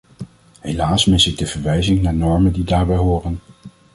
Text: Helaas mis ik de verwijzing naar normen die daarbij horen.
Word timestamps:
Helaas 0.61 1.05
mis 1.07 1.27
ik 1.27 1.37
de 1.37 1.45
verwijzing 1.45 2.01
naar 2.01 2.13
normen 2.13 2.51
die 2.53 2.63
daarbij 2.63 2.97
horen. 2.97 3.39